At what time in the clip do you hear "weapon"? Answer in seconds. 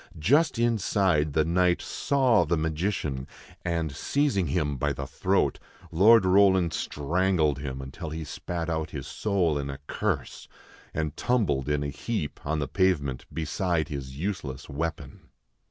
14.67-15.29